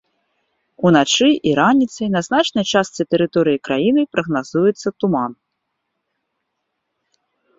Уначы 0.89 1.27
і 1.49 1.51
раніцай 1.59 2.07
на 2.15 2.21
значнай 2.27 2.65
частцы 2.79 3.01
тэрыторыі 3.11 3.61
краіны 3.69 4.01
прагназуецца 4.17 4.95
туман. 5.03 5.39